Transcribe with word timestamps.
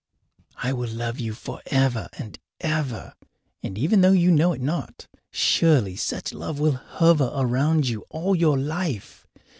I 0.57 0.73
will 0.73 0.89
love 0.89 1.19
you 1.19 1.33
forever 1.35 2.09
and 2.17 2.39
ever. 2.59 3.13
And 3.61 3.77
even 3.77 4.01
though 4.01 4.13
you 4.13 4.31
know 4.31 4.51
it 4.53 4.59
not, 4.59 5.05
surely 5.29 5.95
such 5.95 6.33
love 6.33 6.59
will 6.59 6.71
hover 6.71 7.29
around 7.35 7.87
you 7.87 8.05
all 8.09 8.35
your 8.35 8.57
life. 8.57 9.27